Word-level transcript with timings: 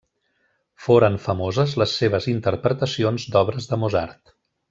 Foren 0.85 1.17
famoses 1.25 1.75
les 1.81 1.93
seves 2.01 2.27
interpretacions 2.33 3.27
d'obres 3.37 3.71
de 3.75 3.79
Mozart. 3.85 4.35